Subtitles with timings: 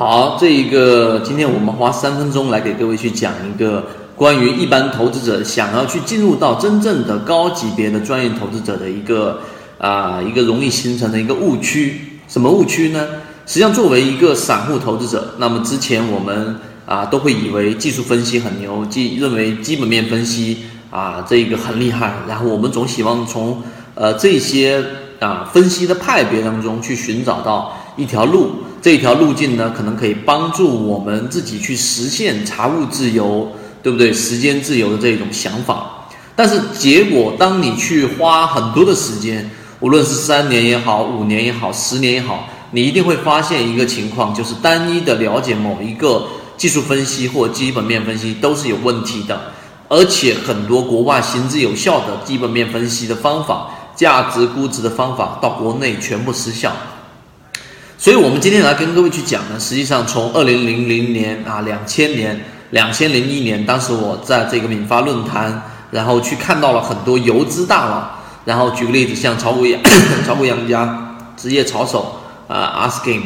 [0.00, 3.84] 好，这一个今天我们花三分钟来给各位去讲一个
[4.16, 9.42] 关于一般投资者想要去进入到真正的高级别的专业投资者的一个
[9.76, 12.00] 啊一个容易形成的一个误区。
[12.26, 13.06] 什么误区呢？
[13.46, 16.56] 实际上，作为一个散户投资者，那么之前我们
[16.86, 20.60] 啊都会以为技术分析很牛，即认为基本面分析
[20.90, 23.62] 啊这个很厉害，然后我们总希望从
[23.94, 24.82] 呃这些
[25.18, 28.52] 啊分析的派别当中去寻找到一条路，
[28.82, 33.50] 这一条路径呢可能可以帮助我们自己去实现财务自由，
[33.82, 34.12] 对不对？
[34.12, 42.48] 时间自由的这种想法，但是结果当你去花很多的时间，无论是三年也好，五年也好，十年也好。
[42.72, 46.24] 你一定会发现一个情况，就是单一的了解某一个
[46.56, 49.52] 技术分析或基本面分析都是有问题的，
[49.88, 56.72] 而且很多国外行之有效的基本面分析的方法、价值估值的方法到国内全部失效。
[58.02, 68.08] 所以，我们今天来跟各位去讲呢，实际上从二零零零年啊，两千年、两千零一年，当时我在这个敏发论坛，然后去看到了很多游资大佬，
[68.46, 69.78] 然后举个例子，像炒股养、
[70.26, 72.16] 炒股养家、职业炒手。
[72.48, 73.20] 啊，asking，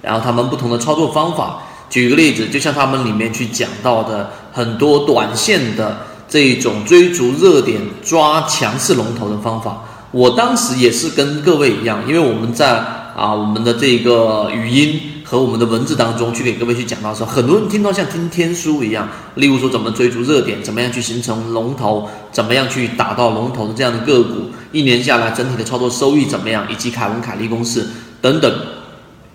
[0.00, 1.58] 然后他们不同的操作方法，
[1.90, 12.82] 举个例子，就像他们里面去讲到的很多短线的这一种追逐热点、抓强势龙头的方法，我当时也是跟各位一样，因为我们在
[13.16, 27.86] 啊我们的这个语音和我们的文字当中去给各位去讲到的时候，很多人听到像听天书一样，例如说怎么追逐热点，怎么样去形成龙头，怎么样去打到龙头的这样的个股，一年下来整体的操作收益怎么样，以及凯文凯利公式。
[28.20, 28.52] 等等，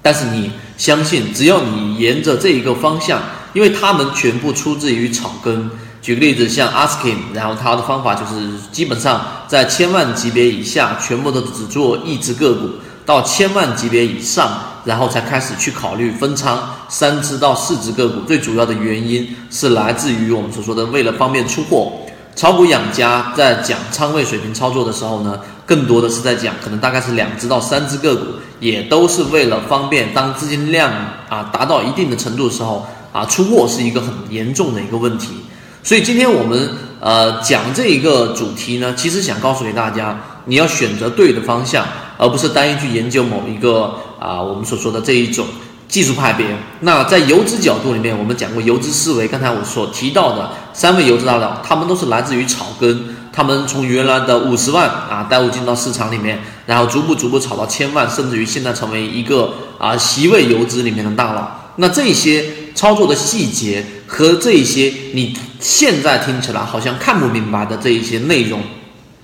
[0.01, 3.21] 但是你相信，只要你沿着这一个方向，
[3.53, 5.69] 因为他们全部出自于草根。
[6.01, 12.67] 举个例子，像 askin 然后他的方法就是基本上在千万级别以下，全部都只做一只个股；
[13.05, 14.51] 到千万级别以上，
[14.83, 18.21] 然后才开始去考虑分仓三只到四只个股。
[18.21, 21.93] 最主要的原因是来自于我们所说的，为了方便出货。
[22.35, 28.25] 炒股养家在讲仓位水平操作的时候呢，更多的是在讲，可能大概是两只到三只个股，
[28.59, 30.91] 也都是为了方便当资金量
[31.29, 35.35] 啊达到一定的程度的时候啊出货是一个很严重的一个问题。
[35.81, 45.45] 所以今天我们呃讲这一个主题呢，其实想告诉给大家，你要选择对的方向，而不是单一去研究某一个啊我们所说的这一种。
[45.87, 46.47] 技术派别，
[46.79, 49.27] 那在游资角度里面，我们讲过游资思维。
[49.27, 61.47] 刚才我所提到的三位游资大佬，他们都是来自于草根，他们从原来的五十万啊带入进到市场里面，然后逐步逐步炒到千万，甚至于现在成为一个啊席位游资里面的大佬。
[61.75, 62.43] 那这些
[62.73, 68.59] 操作的细节和这些你现在听起来好像看不明白的这一些内容，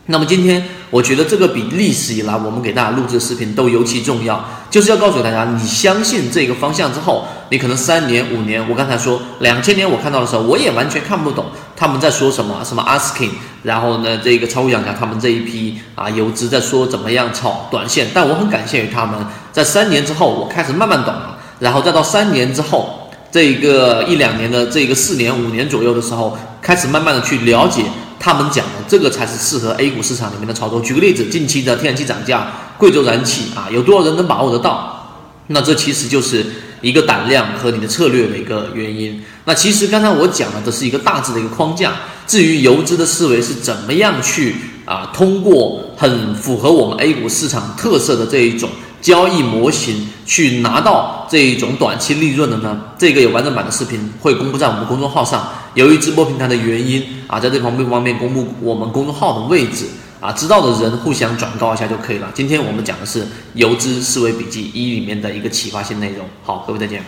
[0.08, 0.64] 那么今天。
[0.92, 11.46] 我觉得这个比历史以来我们给大家录制的视频都尤其重要，就是要告诉大家，你相信这个方向之后，你可能三年五年，我刚才说两千年我看到的时候，我也完全看不懂
[11.78, 13.30] 他们在说什么，什么 asking，
[13.64, 19.18] 然后呢，这个超养家他们这一批啊游资在说怎么样炒短线，但我很感谢于他们，
[19.54, 27.84] 在三年之后我开始慢慢懂了，然后再到三年之后，这一个一两年的这个四年五年左右的时候，开始慢慢的去了解。
[28.22, 30.80] 他们讲的这个才是适合 A 股市场里面的操作。
[30.82, 35.00] 举个例子，近期的天然气涨价，贵州燃气啊，有多少人能把握得到？
[35.48, 36.46] 那这其实就是
[36.82, 39.20] 一个胆量和你的策略的一个原因。
[39.46, 41.94] 那其实刚才我讲的，这是一个大致的一个框架。
[42.28, 44.56] 至于游资的思维是怎么样去
[44.86, 48.70] 啊，通过很符合我们 A 股市场特色的这一种。
[49.02, 52.80] 交易模型去拿到这一种短期利润的呢？
[52.98, 55.48] 这个有完整版的视频会公布在我们公众号上。
[55.74, 59.86] 由于直播平台的原因啊，在这方面不方便公布我们公众号的位置
[60.20, 62.30] 啊，知道的人互相转告一下就可以了。
[62.34, 63.24] 今天我们讲的是
[63.54, 66.26] 《游资思维笔记一》里面的一个启发性内容。
[66.44, 67.04] 好，各位再见。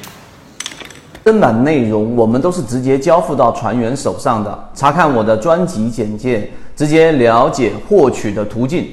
[1.24, 8.88] 正版内容我们都是直接交付到船员手上的，查看我的专辑简介，直接了解获取的途径。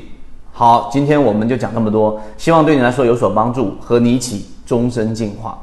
[0.53, 5.59] 好，今天我们就讲这么多，希望对你来说有所帮助，和你一起终身进化。